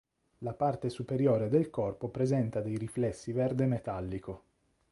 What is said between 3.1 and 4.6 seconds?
verde metallico.